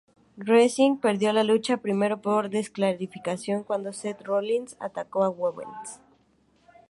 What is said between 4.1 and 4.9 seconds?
Rollins